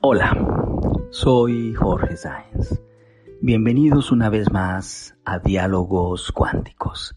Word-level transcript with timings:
Hola, 0.00 0.36
soy 1.10 1.74
Jorge 1.74 2.16
Sáenz. 2.16 2.82
Bienvenidos 3.40 4.10
una 4.10 4.28
vez 4.30 4.50
más 4.50 5.16
a 5.24 5.38
Diálogos 5.38 6.32
Cuánticos, 6.32 7.16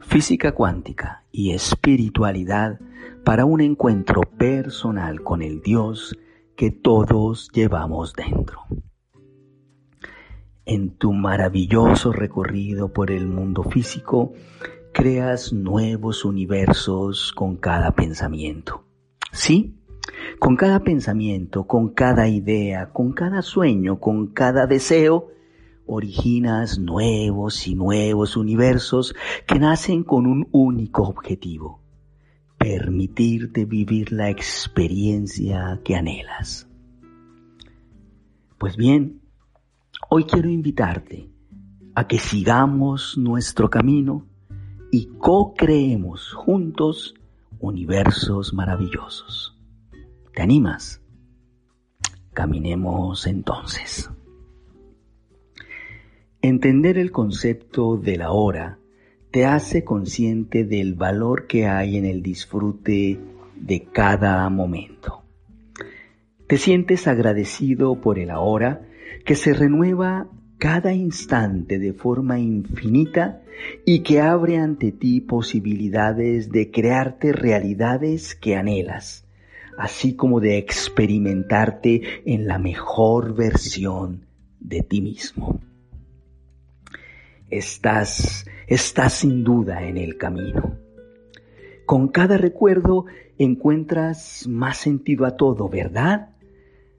física 0.00 0.52
cuántica 0.52 1.24
y 1.30 1.52
espiritualidad 1.52 2.80
para 3.24 3.44
un 3.44 3.60
encuentro 3.60 4.22
personal 4.22 5.22
con 5.22 5.42
el 5.42 5.60
Dios 5.62 6.18
que 6.56 6.72
todos 6.72 7.50
llevamos 7.52 8.14
dentro. 8.14 8.66
En 10.66 10.96
tu 10.96 11.12
maravilloso 11.12 12.12
recorrido 12.12 12.92
por 12.92 13.10
el 13.10 13.26
mundo 13.26 13.64
físico, 13.64 14.32
creas 14.92 15.52
nuevos 15.52 16.24
universos 16.24 17.32
con 17.34 17.56
cada 17.56 17.94
pensamiento. 17.94 18.84
¿Sí? 19.30 19.76
Con 20.38 20.56
cada 20.56 20.80
pensamiento, 20.80 21.66
con 21.66 21.90
cada 21.90 22.28
idea, 22.28 22.92
con 22.92 23.12
cada 23.12 23.42
sueño, 23.42 24.00
con 24.00 24.28
cada 24.28 24.66
deseo, 24.66 25.28
originas 25.86 26.78
nuevos 26.78 27.66
y 27.66 27.74
nuevos 27.74 28.36
universos 28.36 29.14
que 29.46 29.58
nacen 29.58 30.02
con 30.02 30.26
un 30.26 30.48
único 30.50 31.02
objetivo, 31.02 31.82
permitirte 32.56 33.66
vivir 33.66 34.12
la 34.12 34.30
experiencia 34.30 35.80
que 35.84 35.94
anhelas. 35.94 36.68
Pues 38.56 38.76
bien, 38.76 39.20
hoy 40.16 40.26
quiero 40.26 40.48
invitarte 40.48 41.28
a 41.96 42.06
que 42.06 42.20
sigamos 42.20 43.18
nuestro 43.18 43.68
camino 43.68 44.24
y 44.92 45.06
co-creemos 45.18 46.32
juntos 46.34 47.16
universos 47.58 48.54
maravillosos. 48.54 49.58
¿Te 50.32 50.40
animas? 50.40 51.02
Caminemos 52.32 53.26
entonces. 53.26 54.08
Entender 56.42 56.96
el 56.96 57.10
concepto 57.10 57.96
de 57.96 58.16
la 58.16 58.30
hora 58.30 58.78
te 59.32 59.46
hace 59.46 59.82
consciente 59.82 60.62
del 60.62 60.94
valor 60.94 61.48
que 61.48 61.66
hay 61.66 61.96
en 61.96 62.04
el 62.04 62.22
disfrute 62.22 63.18
de 63.56 63.82
cada 63.82 64.48
momento. 64.48 65.24
Te 66.46 66.56
sientes 66.56 67.08
agradecido 67.08 68.00
por 68.00 68.20
el 68.20 68.30
ahora 68.30 68.86
que 69.24 69.34
se 69.34 69.52
renueva 69.52 70.28
cada 70.58 70.92
instante 70.92 71.78
de 71.78 71.92
forma 71.92 72.38
infinita 72.38 73.42
y 73.84 74.00
que 74.00 74.20
abre 74.20 74.58
ante 74.58 74.92
ti 74.92 75.20
posibilidades 75.20 76.50
de 76.50 76.70
crearte 76.70 77.32
realidades 77.32 78.34
que 78.34 78.56
anhelas, 78.56 79.26
así 79.78 80.14
como 80.14 80.40
de 80.40 80.58
experimentarte 80.58 82.02
en 82.24 82.46
la 82.46 82.58
mejor 82.58 83.34
versión 83.34 84.26
de 84.60 84.82
ti 84.82 85.00
mismo 85.00 85.60
estás, 87.58 88.46
estás 88.66 89.12
sin 89.14 89.44
duda 89.44 89.82
en 89.82 89.96
el 89.96 90.16
camino. 90.16 90.76
Con 91.86 92.08
cada 92.08 92.38
recuerdo 92.38 93.06
encuentras 93.38 94.46
más 94.48 94.78
sentido 94.78 95.26
a 95.26 95.36
todo, 95.36 95.68
¿verdad? 95.68 96.30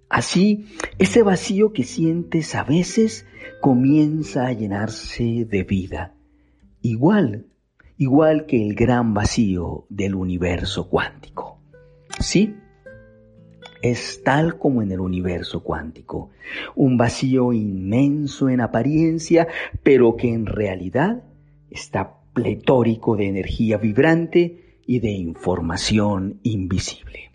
Así, 0.10 0.66
ese 1.00 1.24
vacío 1.24 1.74
que 1.74 1.84
sientes 1.84 2.56
a 2.56 2.64
veces 2.64 3.26
comienza 3.62 4.48
a 4.48 4.54
llenarse 4.54 5.46
de 5.46 5.64
vida, 5.64 6.14
igual, 6.82 7.48
igual 7.98 8.46
que 8.46 8.62
el 8.62 8.76
gran 8.76 9.14
vacío 9.14 9.86
del 9.90 10.16
universo 10.16 10.90
cuántico. 10.90 11.60
¿Sí? 12.20 12.56
es 13.82 14.24
tal 14.24 14.58
como 14.58 14.82
en 14.82 14.92
el 14.92 15.00
universo 15.00 15.62
cuántico, 15.62 16.32
un 16.76 16.98
vacío 16.98 17.54
inmenso 17.54 18.50
en 18.50 18.62
apariencia, 18.62 19.48
pero 19.84 20.16
que 20.16 20.34
en 20.34 20.48
realidad 20.48 21.24
está 21.70 22.18
pletórico 22.34 23.16
de 23.16 23.28
energía 23.28 23.78
vibrante 23.78 24.80
y 24.88 25.00
de 25.00 25.12
información 25.12 26.40
invisible. 26.42 27.32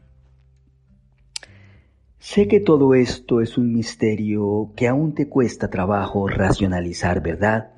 Sé 2.20 2.46
que 2.46 2.60
todo 2.60 2.94
esto 2.94 3.40
es 3.40 3.58
un 3.58 3.72
misterio 3.72 4.70
que 4.76 4.86
aún 4.86 5.14
te 5.14 5.28
cuesta 5.28 5.68
trabajo 5.68 6.28
racionalizar, 6.28 7.20
¿verdad? 7.20 7.72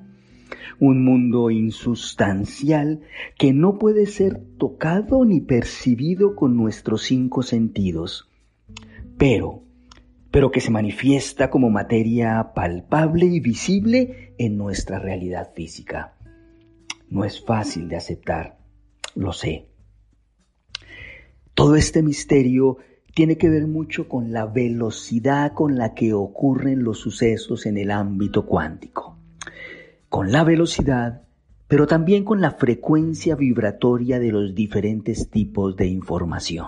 Un 0.79 1.03
mundo 1.03 1.49
insustancial 1.49 3.01
que 3.39 3.53
no 3.53 3.79
puede 3.79 4.05
ser 4.05 4.39
tocado 4.59 5.25
ni 5.25 5.41
percibido 5.41 6.35
con 6.35 6.55
nuestros 6.55 7.01
cinco 7.01 7.41
sentidos 7.41 8.29
pero, 9.17 9.63
pero 10.31 10.51
que 10.51 10.59
se 10.59 10.71
manifiesta 10.71 11.49
como 11.49 11.69
materia 11.69 12.51
palpable 12.53 13.25
y 13.25 13.39
visible 13.39 14.33
en 14.37 14.57
nuestra 14.57 14.99
realidad 14.99 15.53
física. 15.53 16.17
No 17.09 17.23
es 17.23 17.43
fácil 17.43 17.87
de 17.87 17.95
aceptar, 17.95 18.57
lo 19.15 19.31
sé. 19.31 19.69
Todo 21.53 21.75
este 21.75 22.01
misterio 22.01 22.79
tiene 23.13 23.37
que 23.37 23.49
ver 23.49 23.67
mucho 23.67 24.07
con 24.07 24.31
la 24.31 24.45
velocidad 24.45 25.53
con 25.53 25.77
la 25.77 25.93
que 25.93 26.13
ocurren 26.13 26.83
los 26.83 26.99
sucesos 26.99 27.65
en 27.65 27.77
el 27.77 27.91
ámbito 27.91 28.45
cuántico. 28.45 29.17
Con 30.09 30.31
la 30.31 30.43
velocidad, 30.43 31.21
pero 31.67 31.85
también 31.85 32.23
con 32.23 32.41
la 32.41 32.51
frecuencia 32.51 33.35
vibratoria 33.35 34.19
de 34.19 34.31
los 34.31 34.55
diferentes 34.55 35.29
tipos 35.29 35.75
de 35.75 35.87
información. 35.87 36.67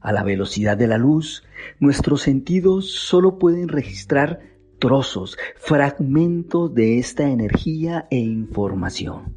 A 0.00 0.12
la 0.12 0.22
velocidad 0.22 0.76
de 0.76 0.86
la 0.86 0.98
luz, 0.98 1.42
nuestros 1.80 2.22
sentidos 2.22 2.90
solo 2.92 3.38
pueden 3.38 3.68
registrar 3.68 4.40
trozos, 4.78 5.38
fragmentos 5.56 6.74
de 6.74 6.98
esta 6.98 7.28
energía 7.28 8.06
e 8.10 8.18
información. 8.18 9.36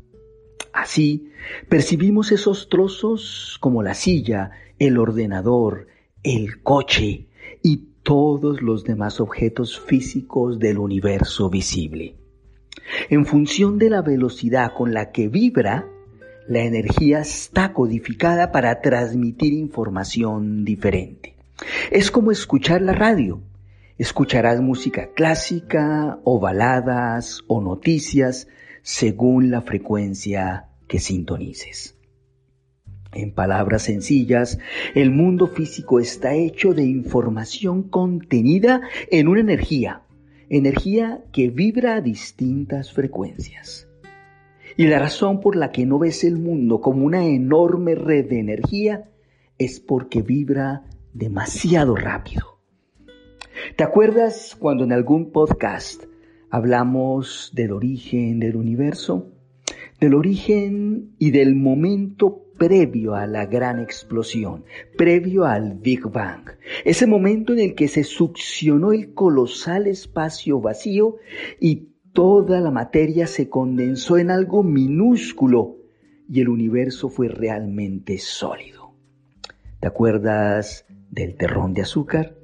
Así, 0.74 1.32
percibimos 1.70 2.32
esos 2.32 2.70
trozos 2.70 3.58
como 3.60 3.82
la 3.82 3.94
silla, 3.94 4.52
el 4.80 4.98
ordenador, 4.98 5.88
el 6.24 6.64
coche 6.64 7.28
y 7.62 7.90
todos 8.04 8.62
los 8.62 8.86
demás 8.86 9.20
objetos 9.20 9.80
físicos 9.80 10.58
del 10.58 10.80
universo 10.80 11.50
visible. 11.50 12.16
En 13.10 13.26
función 13.26 13.78
de 13.78 13.90
la 13.90 14.02
velocidad 14.02 14.74
con 14.74 14.94
la 14.94 15.12
que 15.12 15.28
vibra, 15.28 15.88
la 16.48 16.62
energía 16.62 17.20
está 17.20 17.74
codificada 17.74 18.52
para 18.52 18.82
transmitir 18.82 19.54
información 19.54 20.66
diferente. 20.66 21.36
Es 21.92 22.10
como 22.10 22.32
escuchar 22.32 22.82
la 22.82 22.94
radio. 22.94 23.42
Escucharás 23.98 24.62
música 24.62 25.10
clásica 25.14 26.20
o 26.24 26.40
baladas 26.40 27.44
o 27.48 27.62
noticias 27.62 28.48
según 28.82 29.52
la 29.52 29.62
frecuencia 29.62 30.70
que 30.88 31.00
sintonices. 31.00 31.99
En 33.14 33.32
palabras 33.32 33.84
sencillas, 33.84 34.60
el 34.94 35.12
mundo 35.12 35.48
físico 35.48 36.00
está 36.00 36.36
hecho 36.36 36.74
de 36.74 36.86
información 36.86 37.84
contenida 37.84 38.82
en 39.10 39.28
una 39.28 39.42
energía, 39.42 40.04
energía 40.50 41.24
que 41.32 41.50
vibra 41.50 41.96
a 41.96 42.02
distintas 42.02 42.92
frecuencias. 42.92 43.88
Y 44.78 44.86
la 44.88 45.00
razón 45.00 45.42
por 45.42 45.56
la 45.56 45.72
que 45.72 45.86
no 45.86 45.98
ves 45.98 46.24
el 46.24 46.38
mundo 46.38 46.82
como 46.82 47.04
una 47.04 47.26
enorme 47.26 47.96
red 47.96 48.30
de 48.30 48.40
energía 48.40 49.10
es 49.58 49.80
porque 49.80 50.22
vibra 50.22 50.86
demasiado 51.14 51.96
rápido. 51.96 52.60
¿Te 53.76 53.84
acuerdas 53.84 54.56
cuando 54.58 54.84
en 54.84 54.94
algún 54.94 55.32
podcast 55.32 56.04
hablamos 56.50 57.52
del 57.54 57.72
origen 57.72 58.40
del 58.40 58.56
universo? 58.56 59.32
Del 60.00 60.14
origen 60.14 61.12
y 61.20 61.32
del 61.32 61.56
momento 61.56 62.46
previo 62.60 63.16
a 63.16 63.26
la 63.26 63.48
gran 63.48 63.80
explosión, 63.80 64.66
previo 64.96 65.46
al 65.46 65.74
Big 65.74 66.06
Bang, 66.12 66.52
ese 66.86 67.08
momento 67.08 67.54
en 67.54 67.60
el 67.60 67.74
que 67.74 67.88
se 67.88 68.04
succionó 68.04 68.92
el 68.92 69.16
colosal 69.16 69.88
espacio 69.88 70.62
vacío 70.62 71.16
y 71.60 71.88
toda 72.14 72.60
la 72.60 72.70
materia 72.70 73.26
se 73.26 73.50
condensó 73.50 74.20
en 74.20 74.30
algo 74.30 74.62
minúsculo 74.62 75.78
y 76.30 76.42
el 76.42 76.50
universo 76.50 77.10
fue 77.10 77.30
realmente 77.30 78.20
sólido. 78.20 78.92
¿Te 79.80 79.88
acuerdas 79.88 80.86
del 81.10 81.36
terrón 81.38 81.74
de 81.74 81.82
azúcar? 81.82 82.36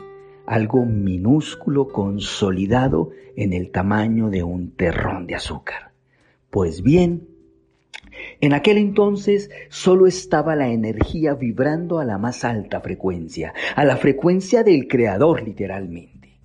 Algo 0.48 0.86
minúsculo 0.86 1.90
consolidado 1.90 3.12
en 3.36 3.54
el 3.54 3.72
tamaño 3.72 4.30
de 4.30 4.44
un 4.44 4.72
terrón 4.72 5.28
de 5.28 5.36
azúcar. 5.36 5.92
Pues 6.50 6.82
bien, 6.82 7.35
en 8.42 8.54
aquel 8.54 8.78
entonces 8.78 9.50
solo 9.70 10.08
estaba 10.08 10.56
la 10.56 10.70
energía 10.70 11.34
vibrando 11.34 12.00
a 12.00 12.06
la 12.06 12.18
más 12.18 12.44
alta 12.44 12.82
frecuencia, 12.82 13.54
a 13.76 13.86
la 13.86 13.98
frecuencia 13.98 14.64
del 14.64 14.88
creador 14.88 15.44
literalmente. 15.44 16.40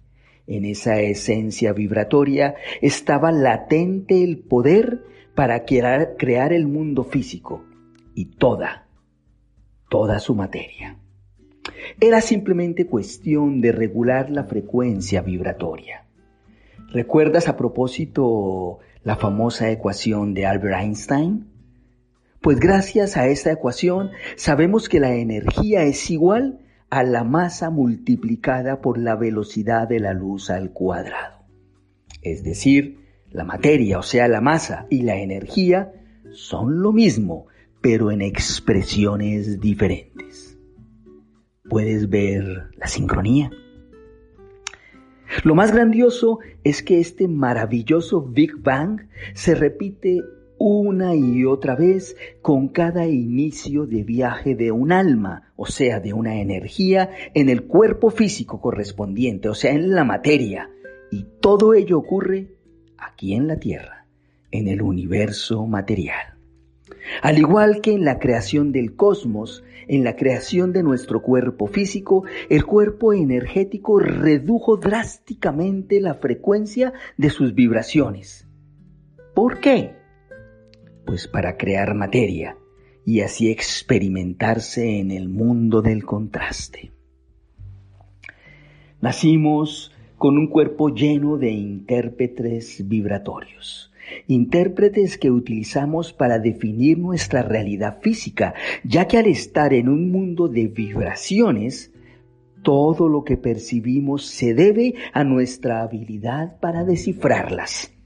En 0.46 0.64
esa 0.64 1.00
esencia 1.00 1.72
vibratoria 1.72 2.54
estaba 2.80 3.30
latente 3.30 4.24
el 4.24 4.38
poder 4.38 5.04
para 5.34 5.64
crear, 5.64 6.52
el 6.52 6.66
mundo 6.66 7.04
físico 7.04 7.64
y 8.14 8.26
toda, 8.36 8.88
toda 9.88 10.18
su 10.18 10.34
materia. 10.34 10.98
Era 12.00 12.20
simplemente 12.20 12.86
cuestión 12.86 13.60
de 13.60 13.72
regular 13.72 14.30
la 14.30 14.44
frecuencia 14.44 15.22
vibratoria. 15.22 16.06
¿Recuerdas 16.92 17.48
a 17.48 17.56
propósito 17.56 18.80
la 19.04 19.16
famosa 19.16 19.70
ecuación 19.70 20.34
de 20.34 20.46
Albert 20.46 20.80
Einstein? 20.80 21.49
Pues 22.40 22.58
gracias 22.58 23.18
a 23.18 23.26
esta 23.28 23.52
ecuación 23.52 24.12
sabemos 24.36 24.88
que 24.88 24.98
la 24.98 25.14
energía 25.14 25.82
es 25.82 26.10
igual 26.10 26.60
a 26.88 27.02
la 27.02 27.22
masa 27.22 27.68
multiplicada 27.68 28.80
por 28.80 28.96
la 28.98 29.14
velocidad 29.14 29.86
de 29.86 30.00
la 30.00 30.14
luz 30.14 30.48
al 30.48 30.72
cuadrado. 30.72 31.44
Es 32.22 32.42
decir, 32.42 32.98
la 33.30 33.44
materia, 33.44 33.98
o 33.98 34.02
sea, 34.02 34.26
la 34.26 34.40
masa 34.40 34.86
y 34.88 35.02
la 35.02 35.16
energía 35.16 35.92
son 36.32 36.80
lo 36.80 36.92
mismo, 36.92 37.46
pero 37.82 38.10
en 38.10 38.22
expresiones 38.22 39.60
diferentes. 39.60 40.58
¿Puedes 41.68 42.08
ver 42.08 42.70
la 42.76 42.86
sincronía? 42.88 43.50
Lo 45.44 45.54
más 45.54 45.72
grandioso 45.72 46.38
es 46.64 46.82
que 46.82 47.00
este 47.00 47.28
maravilloso 47.28 48.22
Big 48.22 48.56
Bang 48.56 49.08
se 49.34 49.54
repite 49.54 50.22
una 50.62 51.14
y 51.14 51.46
otra 51.46 51.74
vez 51.74 52.16
con 52.42 52.68
cada 52.68 53.06
inicio 53.06 53.86
de 53.86 54.04
viaje 54.04 54.54
de 54.54 54.70
un 54.70 54.92
alma, 54.92 55.54
o 55.56 55.64
sea, 55.64 56.00
de 56.00 56.12
una 56.12 56.38
energía 56.38 57.08
en 57.32 57.48
el 57.48 57.62
cuerpo 57.62 58.10
físico 58.10 58.60
correspondiente, 58.60 59.48
o 59.48 59.54
sea, 59.54 59.72
en 59.72 59.94
la 59.94 60.04
materia. 60.04 60.68
Y 61.10 61.24
todo 61.40 61.72
ello 61.72 61.96
ocurre 61.96 62.56
aquí 62.98 63.32
en 63.32 63.48
la 63.48 63.58
Tierra, 63.58 64.06
en 64.50 64.68
el 64.68 64.82
universo 64.82 65.66
material. 65.66 66.34
Al 67.22 67.38
igual 67.38 67.80
que 67.80 67.92
en 67.92 68.04
la 68.04 68.18
creación 68.18 68.70
del 68.70 68.96
cosmos, 68.96 69.64
en 69.88 70.04
la 70.04 70.14
creación 70.14 70.74
de 70.74 70.82
nuestro 70.82 71.22
cuerpo 71.22 71.68
físico, 71.68 72.24
el 72.50 72.66
cuerpo 72.66 73.14
energético 73.14 73.98
redujo 73.98 74.76
drásticamente 74.76 76.02
la 76.02 76.16
frecuencia 76.16 76.92
de 77.16 77.30
sus 77.30 77.54
vibraciones. 77.54 78.46
¿Por 79.34 79.60
qué? 79.60 79.99
Pues 81.10 81.26
para 81.26 81.56
crear 81.56 81.96
materia 81.96 82.56
y 83.04 83.22
así 83.22 83.50
experimentarse 83.50 85.00
en 85.00 85.10
el 85.10 85.28
mundo 85.28 85.82
del 85.82 86.04
contraste. 86.04 86.92
Nacimos 89.00 89.92
con 90.18 90.38
un 90.38 90.46
cuerpo 90.46 90.90
lleno 90.90 91.36
de 91.36 91.50
intérpretes 91.50 92.86
vibratorios, 92.86 93.92
intérpretes 94.28 95.18
que 95.18 95.32
utilizamos 95.32 96.12
para 96.12 96.38
definir 96.38 96.96
nuestra 96.96 97.42
realidad 97.42 97.98
física, 98.00 98.54
ya 98.84 99.08
que 99.08 99.18
al 99.18 99.26
estar 99.26 99.74
en 99.74 99.88
un 99.88 100.12
mundo 100.12 100.46
de 100.46 100.68
vibraciones, 100.68 101.90
todo 102.62 103.08
lo 103.08 103.24
que 103.24 103.36
percibimos 103.36 104.26
se 104.26 104.54
debe 104.54 104.94
a 105.12 105.24
nuestra 105.24 105.82
habilidad 105.82 106.60
para 106.60 106.84
descifrarlas. 106.84 107.99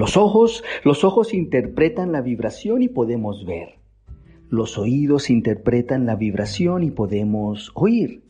Los 0.00 0.16
ojos, 0.16 0.64
los 0.82 1.04
ojos 1.04 1.34
interpretan 1.34 2.10
la 2.10 2.22
vibración 2.22 2.80
y 2.80 2.88
podemos 2.88 3.44
ver. 3.44 3.74
Los 4.48 4.78
oídos 4.78 5.28
interpretan 5.28 6.06
la 6.06 6.16
vibración 6.16 6.84
y 6.84 6.90
podemos 6.90 7.70
oír. 7.74 8.22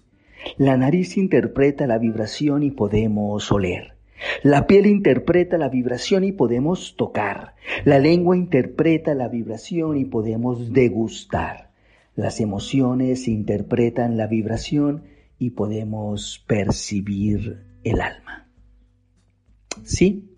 La 0.57 0.77
nariz 0.77 1.17
interpreta 1.17 1.87
la 1.87 1.99
vibración 1.99 2.65
y 2.65 2.73
podemos 2.73 3.53
oler. 3.53 3.95
La 4.43 4.67
piel 4.67 4.87
interpreta 4.87 5.59
la 5.59 5.69
vibración 5.69 6.25
y 6.25 6.33
podemos 6.33 6.97
tocar. 6.97 7.55
La 7.85 8.01
lengua 8.01 8.37
interpreta 8.37 9.15
la 9.15 9.29
vibración 9.29 9.97
y 9.97 10.07
podemos 10.07 10.73
degustar. 10.73 11.71
Las 12.17 12.41
emociones 12.41 13.29
interpretan 13.29 14.17
la 14.17 14.27
vibración 14.27 15.05
y 15.39 15.51
podemos 15.51 16.45
percibir 16.49 17.63
el 17.85 18.01
alma. 18.01 18.49
Sí, 19.85 20.30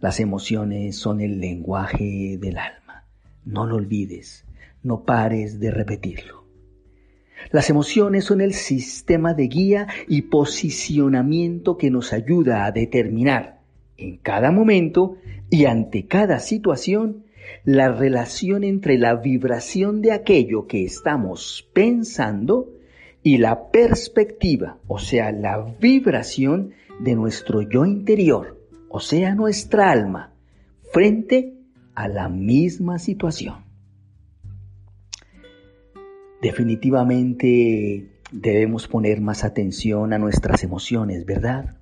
las 0.00 0.20
emociones 0.20 0.96
son 0.96 1.20
el 1.20 1.40
lenguaje 1.40 2.38
del 2.40 2.58
alma. 2.58 3.04
No 3.44 3.66
lo 3.66 3.76
olvides, 3.76 4.44
no 4.82 5.02
pares 5.02 5.58
de 5.58 5.72
repetirlo. 5.72 6.44
Las 7.50 7.68
emociones 7.70 8.24
son 8.24 8.40
el 8.40 8.52
sistema 8.52 9.34
de 9.34 9.48
guía 9.48 9.86
y 10.06 10.22
posicionamiento 10.22 11.76
que 11.76 11.90
nos 11.90 12.12
ayuda 12.12 12.64
a 12.64 12.72
determinar 12.72 13.60
en 13.96 14.18
cada 14.18 14.52
momento 14.52 15.16
y 15.50 15.64
ante 15.64 16.06
cada 16.06 16.38
situación 16.38 17.24
la 17.64 17.90
relación 17.90 18.62
entre 18.62 18.98
la 18.98 19.16
vibración 19.16 20.00
de 20.02 20.12
aquello 20.12 20.66
que 20.66 20.84
estamos 20.84 21.68
pensando 21.72 22.68
y 23.22 23.38
la 23.38 23.70
perspectiva, 23.70 24.78
o 24.86 24.98
sea, 24.98 25.32
la 25.32 25.58
vibración 25.80 26.72
de 27.00 27.14
nuestro 27.14 27.62
yo 27.62 27.84
interior 27.84 28.57
o 28.88 29.00
sea 29.00 29.34
nuestra 29.34 29.90
alma, 29.90 30.32
frente 30.92 31.54
a 31.94 32.08
la 32.08 32.28
misma 32.28 32.98
situación. 32.98 33.64
Definitivamente 36.40 38.08
debemos 38.30 38.86
poner 38.86 39.20
más 39.20 39.44
atención 39.44 40.12
a 40.12 40.18
nuestras 40.18 40.62
emociones, 40.62 41.24
¿verdad? 41.24 41.76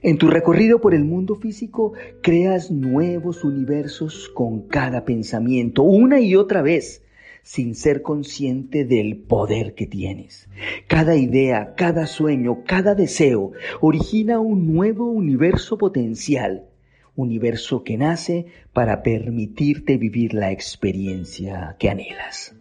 En 0.00 0.16
tu 0.18 0.28
recorrido 0.28 0.80
por 0.80 0.94
el 0.94 1.04
mundo 1.04 1.34
físico 1.34 1.94
creas 2.22 2.70
nuevos 2.70 3.42
universos 3.42 4.28
con 4.28 4.68
cada 4.68 5.04
pensamiento, 5.04 5.82
una 5.82 6.20
y 6.20 6.36
otra 6.36 6.62
vez, 6.62 7.02
sin 7.48 7.74
ser 7.74 8.02
consciente 8.02 8.84
del 8.84 9.16
poder 9.16 9.74
que 9.74 9.86
tienes. 9.86 10.50
Cada 10.86 11.16
idea, 11.16 11.72
cada 11.76 12.06
sueño, 12.06 12.62
cada 12.66 12.94
deseo 12.94 13.52
origina 13.80 14.38
un 14.38 14.74
nuevo 14.74 15.06
universo 15.06 15.78
potencial, 15.78 16.68
universo 17.16 17.84
que 17.84 17.96
nace 17.96 18.48
para 18.74 19.02
permitirte 19.02 19.96
vivir 19.96 20.34
la 20.34 20.52
experiencia 20.52 21.76
que 21.78 21.88
anhelas. 21.88 22.54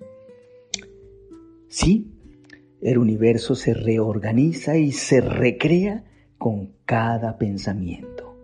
Sí, 1.68 2.14
el 2.82 2.98
universo 2.98 3.56
se 3.56 3.74
reorganiza 3.74 4.78
y 4.78 4.94
se 4.94 5.20
recrea 5.20 6.06
con 6.38 6.72
cada 6.86 7.38
pensamiento. 7.38 8.38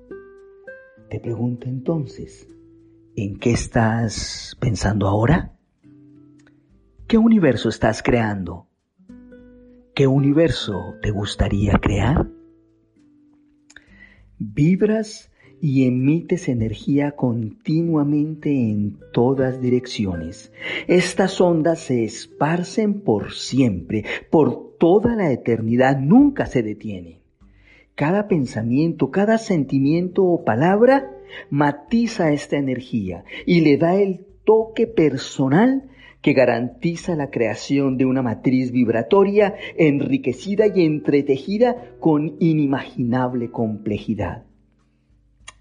Te 1.10 1.22
pregunto 1.22 1.70
entonces, 1.70 2.50
¿en 3.16 3.40
qué 3.40 3.52
estás 3.52 4.58
pensando 4.60 5.08
ahora? 5.08 5.54
¿Qué 7.14 7.20
universo 7.20 7.70
estás 7.70 8.02
creando? 8.02 8.66
¿Qué 9.94 10.08
universo 10.08 10.96
te 11.00 11.12
gustaría 11.12 11.74
crear? 11.74 12.28
Vibras 14.40 15.32
y 15.62 15.86
emites 15.86 16.50
energía 16.50 17.12
continuamente 17.12 18.50
en 18.50 18.98
todas 19.12 19.62
direcciones. 19.62 20.52
Estas 20.88 21.40
ondas 21.40 21.82
se 21.82 22.04
esparcen 22.04 23.02
por 23.02 23.34
siempre, 23.34 24.06
por 24.32 24.76
toda 24.80 25.16
la 25.16 25.32
eternidad, 25.32 26.00
nunca 26.00 26.48
se 26.48 26.64
detienen. 26.64 27.20
Cada 27.94 28.28
pensamiento, 28.28 29.12
cada 29.12 29.38
sentimiento 29.38 30.24
o 30.24 30.44
palabra 30.44 31.12
matiza 31.52 32.32
esta 32.32 32.58
energía 32.58 33.24
y 33.46 33.62
le 33.62 33.78
da 33.78 33.98
el 33.98 34.26
toque 34.46 34.88
personal 34.88 35.92
que 36.24 36.34
garantiza 36.34 37.16
la 37.16 37.30
creación 37.30 37.98
de 37.98 38.06
una 38.06 38.24
matriz 38.24 38.72
vibratoria 38.72 39.56
enriquecida 39.78 40.66
y 40.74 40.86
entretejida 40.86 41.96
con 42.00 42.38
inimaginable 42.40 43.52
complejidad. 43.52 44.46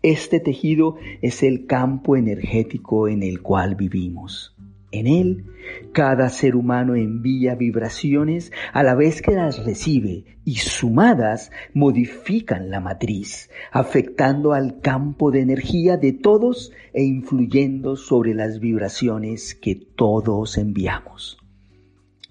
Este 0.03 0.39
tejido 0.39 0.97
es 1.21 1.43
el 1.43 1.67
campo 1.67 2.17
energético 2.17 3.09
en 3.09 3.25
el 3.25 3.43
cual 3.43 3.75
vivimos. 3.75 4.52
En 4.93 5.07
él, 5.07 5.47
cada 5.93 6.29
ser 6.29 6.55
humano 6.55 6.95
envía 6.95 7.55
vibraciones 7.55 8.53
a 8.75 8.83
la 8.83 8.95
vez 8.95 9.23
que 9.23 9.33
las 9.33 9.65
recibe 9.65 10.25
y 10.45 10.57
sumadas 10.57 11.51
modifican 11.73 12.69
la 12.71 12.79
matriz, 12.81 13.51
afectando 13.73 14.53
al 14.53 14.81
campo 14.81 15.31
de 15.31 15.41
energía 15.41 15.97
de 15.97 16.13
todos 16.13 16.73
e 16.93 17.05
influyendo 17.05 17.97
sobre 17.97 18.35
las 18.35 18.61
vibraciones 18.61 19.55
que 19.55 19.77
todos 19.77 20.59
enviamos. 20.59 21.39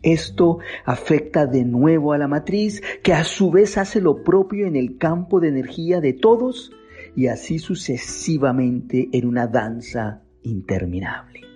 Esto 0.03 0.59
afecta 0.85 1.47
de 1.47 1.65
nuevo 1.65 2.13
a 2.13 2.19
la 2.19 2.27
matriz 2.27 2.81
que 3.01 3.13
a 3.13 3.23
su 3.23 3.49
vez 3.49 3.79
hace 3.79 4.01
lo 4.01 4.23
propio 4.23 4.67
en 4.67 4.75
el 4.75 4.97
campo 4.99 5.39
de 5.39 5.47
energía 5.47 5.99
de 5.99 6.13
todos 6.13 6.71
y 7.15 7.27
así 7.27 7.57
sucesivamente 7.57 9.09
en 9.13 9.27
una 9.27 9.47
danza 9.47 10.21
interminable. 10.43 11.50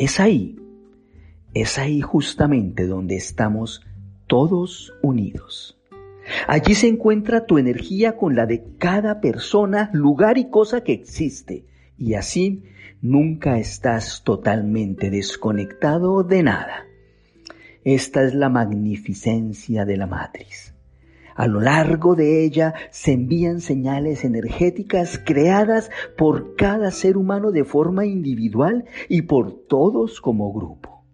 Es 0.00 0.18
ahí, 0.18 0.56
es 1.52 1.76
ahí 1.76 2.00
justamente 2.00 2.86
donde 2.86 3.16
estamos 3.16 3.82
todos 4.26 4.94
unidos. 5.02 5.78
Allí 6.48 6.74
se 6.74 6.88
encuentra 6.88 7.44
tu 7.44 7.58
energía 7.58 8.16
con 8.16 8.34
la 8.34 8.46
de 8.46 8.64
cada 8.78 9.20
persona, 9.20 9.90
lugar 9.92 10.38
y 10.38 10.48
cosa 10.48 10.84
que 10.84 10.94
existe. 10.94 11.66
Y 11.98 12.14
así 12.14 12.62
nunca 13.02 13.58
estás 13.58 14.24
totalmente 14.24 15.10
desconectado 15.10 16.22
de 16.22 16.44
nada. 16.44 16.86
Esta 17.84 18.24
es 18.24 18.32
la 18.32 18.48
magnificencia 18.48 19.84
de 19.84 19.98
la 19.98 20.06
matriz. 20.06 20.74
A 21.34 21.46
lo 21.46 21.60
largo 21.60 22.14
de 22.14 22.44
ella 22.44 22.74
se 22.90 23.12
envían 23.12 23.60
señales 23.60 24.24
energéticas 24.24 25.20
creadas 25.24 25.90
por 26.16 26.56
cada 26.56 26.90
ser 26.90 27.16
humano 27.16 27.50
de 27.50 27.64
forma 27.64 28.06
individual 28.06 28.84
y 29.08 29.22
por 29.22 29.66
todos 29.66 30.20
como 30.20 30.52
grupo. 30.52 31.04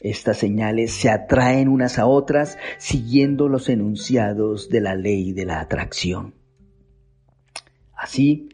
Estas 0.00 0.38
señales 0.38 0.92
se 0.92 1.10
atraen 1.10 1.68
unas 1.68 1.98
a 1.98 2.06
otras 2.06 2.58
siguiendo 2.78 3.48
los 3.48 3.68
enunciados 3.68 4.68
de 4.68 4.80
la 4.80 4.96
ley 4.96 5.32
de 5.32 5.46
la 5.46 5.60
atracción. 5.60 6.34
Así, 7.94 8.48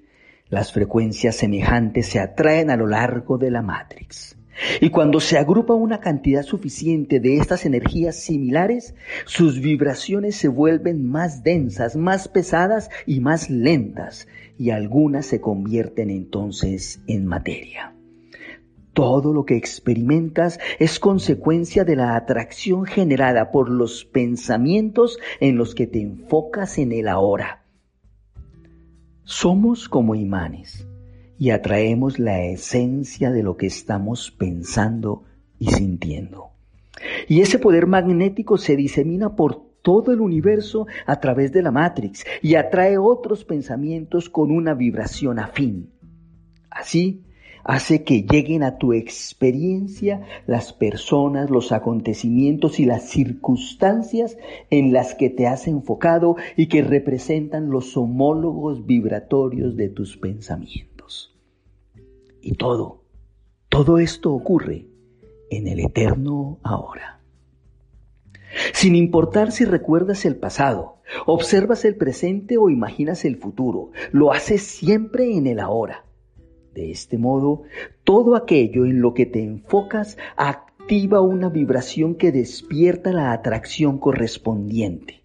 las 0.48 0.72
frecuencias 0.72 1.36
semejantes 1.36 2.06
se 2.06 2.20
atraen 2.20 2.70
a 2.70 2.76
lo 2.76 2.86
largo 2.86 3.38
de 3.38 3.50
la 3.50 3.62
matrix. 3.62 4.37
Y 4.80 4.90
cuando 4.90 5.20
se 5.20 5.38
agrupa 5.38 5.74
una 5.74 6.00
cantidad 6.00 6.42
suficiente 6.42 7.20
de 7.20 7.36
estas 7.36 7.64
energías 7.64 8.16
similares, 8.16 8.94
sus 9.24 9.60
vibraciones 9.60 10.36
se 10.36 10.48
vuelven 10.48 11.08
más 11.08 11.42
densas, 11.42 11.96
más 11.96 12.28
pesadas 12.28 12.90
y 13.06 13.20
más 13.20 13.50
lentas, 13.50 14.26
y 14.58 14.70
algunas 14.70 15.26
se 15.26 15.40
convierten 15.40 16.10
entonces 16.10 17.00
en 17.06 17.26
materia. 17.26 17.94
Todo 18.92 19.32
lo 19.32 19.44
que 19.44 19.56
experimentas 19.56 20.58
es 20.80 20.98
consecuencia 20.98 21.84
de 21.84 21.94
la 21.94 22.16
atracción 22.16 22.84
generada 22.84 23.52
por 23.52 23.70
los 23.70 24.04
pensamientos 24.04 25.18
en 25.38 25.56
los 25.56 25.76
que 25.76 25.86
te 25.86 26.00
enfocas 26.00 26.78
en 26.78 26.90
el 26.90 27.06
ahora. 27.06 27.64
Somos 29.22 29.88
como 29.88 30.16
imanes 30.16 30.87
y 31.38 31.50
atraemos 31.50 32.18
la 32.18 32.42
esencia 32.42 33.30
de 33.30 33.42
lo 33.42 33.56
que 33.56 33.66
estamos 33.66 34.30
pensando 34.30 35.24
y 35.58 35.70
sintiendo. 35.70 36.50
Y 37.28 37.40
ese 37.40 37.58
poder 37.58 37.86
magnético 37.86 38.58
se 38.58 38.76
disemina 38.76 39.36
por 39.36 39.68
todo 39.82 40.12
el 40.12 40.20
universo 40.20 40.86
a 41.06 41.20
través 41.20 41.52
de 41.52 41.62
la 41.62 41.70
Matrix 41.70 42.24
y 42.42 42.56
atrae 42.56 42.98
otros 42.98 43.44
pensamientos 43.44 44.28
con 44.28 44.50
una 44.50 44.74
vibración 44.74 45.38
afín. 45.38 45.92
Así, 46.70 47.24
hace 47.64 48.02
que 48.02 48.22
lleguen 48.22 48.62
a 48.62 48.78
tu 48.78 48.92
experiencia 48.92 50.22
las 50.46 50.72
personas, 50.72 51.50
los 51.50 51.70
acontecimientos 51.70 52.80
y 52.80 52.84
las 52.84 53.08
circunstancias 53.08 54.36
en 54.70 54.92
las 54.92 55.14
que 55.14 55.30
te 55.30 55.46
has 55.46 55.68
enfocado 55.68 56.36
y 56.56 56.66
que 56.66 56.82
representan 56.82 57.70
los 57.70 57.96
homólogos 57.96 58.86
vibratorios 58.86 59.76
de 59.76 59.88
tus 59.88 60.16
pensamientos. 60.16 60.87
Y 62.40 62.54
todo, 62.54 63.02
todo 63.68 63.98
esto 63.98 64.32
ocurre 64.32 64.86
en 65.50 65.66
el 65.66 65.80
eterno 65.80 66.58
ahora. 66.62 67.20
Sin 68.72 68.96
importar 68.96 69.52
si 69.52 69.64
recuerdas 69.64 70.24
el 70.24 70.36
pasado, 70.36 70.96
observas 71.26 71.84
el 71.84 71.96
presente 71.96 72.56
o 72.56 72.70
imaginas 72.70 73.24
el 73.24 73.36
futuro, 73.36 73.90
lo 74.12 74.32
haces 74.32 74.62
siempre 74.62 75.36
en 75.36 75.46
el 75.46 75.60
ahora. 75.60 76.04
De 76.74 76.90
este 76.90 77.18
modo, 77.18 77.62
todo 78.04 78.36
aquello 78.36 78.84
en 78.84 79.00
lo 79.00 79.14
que 79.14 79.26
te 79.26 79.42
enfocas 79.42 80.16
activa 80.36 81.20
una 81.20 81.48
vibración 81.48 82.14
que 82.14 82.32
despierta 82.32 83.12
la 83.12 83.32
atracción 83.32 83.98
correspondiente. 83.98 85.22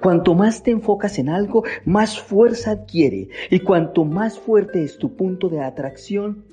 Cuanto 0.00 0.34
más 0.34 0.62
te 0.62 0.70
enfocas 0.70 1.18
en 1.18 1.28
algo, 1.28 1.64
más 1.84 2.20
fuerza 2.20 2.72
adquiere 2.72 3.28
y 3.50 3.60
cuanto 3.60 4.04
más 4.04 4.38
fuerte 4.38 4.82
es 4.82 4.98
tu 4.98 5.14
punto 5.16 5.48
de 5.48 5.60
atracción, 5.60 6.44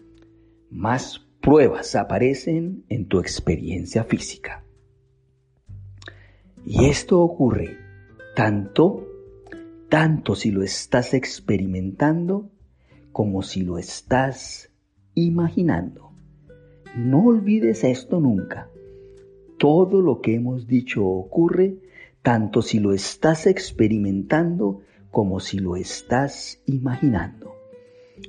más 0.71 1.19
pruebas 1.41 1.95
aparecen 1.95 2.85
en 2.87 3.07
tu 3.07 3.19
experiencia 3.19 4.05
física. 4.05 4.63
Y 6.65 6.85
esto 6.85 7.19
ocurre 7.19 7.77
tanto, 8.35 9.07
tanto 9.89 10.35
si 10.35 10.51
lo 10.51 10.63
estás 10.63 11.13
experimentando 11.13 12.49
como 13.11 13.43
si 13.43 13.63
lo 13.63 13.77
estás 13.77 14.71
imaginando. 15.13 16.11
No 16.95 17.25
olvides 17.25 17.83
esto 17.83 18.21
nunca. 18.21 18.69
Todo 19.57 20.01
lo 20.01 20.21
que 20.21 20.35
hemos 20.35 20.67
dicho 20.67 21.05
ocurre 21.05 21.77
tanto 22.21 22.61
si 22.61 22.79
lo 22.79 22.93
estás 22.93 23.45
experimentando 23.45 24.81
como 25.09 25.39
si 25.39 25.59
lo 25.59 25.75
estás 25.75 26.61
imaginando. 26.65 27.60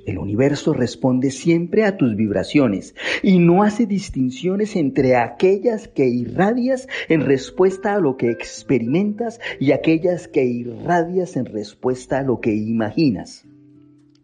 El 0.05 0.17
universo 0.17 0.73
responde 0.73 1.31
siempre 1.31 1.85
a 1.85 1.97
tus 1.97 2.15
vibraciones 2.15 2.95
y 3.21 3.39
no 3.39 3.63
hace 3.63 3.85
distinciones 3.85 4.75
entre 4.75 5.15
aquellas 5.15 5.87
que 5.87 6.07
irradias 6.07 6.87
en 7.09 7.21
respuesta 7.21 7.95
a 7.95 7.99
lo 7.99 8.17
que 8.17 8.29
experimentas 8.29 9.39
y 9.59 9.71
aquellas 9.71 10.27
que 10.27 10.45
irradias 10.45 11.37
en 11.37 11.45
respuesta 11.45 12.19
a 12.19 12.23
lo 12.23 12.41
que 12.41 12.53
imaginas. 12.53 13.45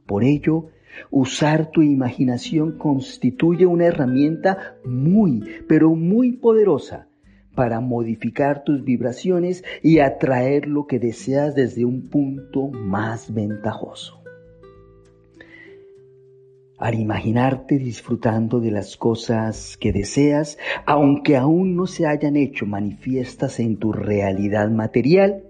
Por 0.06 0.24
ello, 0.24 0.68
usar 1.12 1.72
tu 1.72 1.82
imaginación 1.82 2.78
constituye 2.78 3.66
una 3.66 3.86
herramienta 3.86 4.76
muy, 4.84 5.44
pero 5.68 5.96
muy 5.96 6.34
poderosa 6.34 7.08
para 7.56 7.80
modificar 7.80 8.64
tus 8.64 8.84
vibraciones 8.84 9.64
y 9.84 10.00
atraer 10.00 10.68
lo 10.68 10.88
que 10.88 11.00
deseas 11.00 11.56
desde 11.56 11.86
un 11.86 12.10
punto 12.10 12.70
más 12.70 13.34
ventajoso 13.34 14.19
al 16.80 16.96
imaginarte 16.96 17.78
disfrutando 17.78 18.62
de 18.62 18.72
las 18.72 18.96
cosas 18.96 19.78
que 19.78 19.92
deseas, 19.92 20.58
aunque 20.86 21.36
aún 21.36 21.76
no 21.76 21.86
se 21.88 22.08
hayan 22.08 22.38
hecho 22.38 22.66
manifiestas 22.66 23.60
en 23.60 23.78
tu 23.78 23.92
realidad 23.92 24.70
material, 24.72 25.44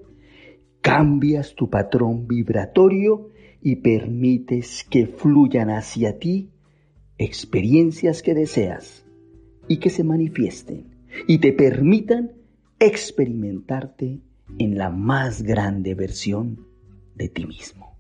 cambias 0.82 1.54
tu 1.54 1.70
patrón 1.70 2.28
vibratorio 2.28 3.30
y 3.62 3.78
permites 3.78 4.86
que 4.90 5.06
fluyan 5.06 5.70
hacia 5.70 6.18
ti 6.18 6.50
experiencias 7.20 8.24
que 8.24 8.34
deseas 8.34 9.06
y 9.68 9.78
que 9.78 9.90
se 9.90 10.04
manifiesten 10.04 10.86
y 11.28 11.38
te 11.40 11.52
permitan 11.54 12.32
experimentarte 12.80 14.22
en 14.58 14.78
la 14.78 14.90
más 14.90 15.44
grande 15.44 15.94
versión 15.94 16.66
de 17.16 17.30
ti 17.30 17.46
mismo. 17.46 17.99